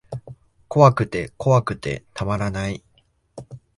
[0.67, 2.83] 怖くて怖くてたまらない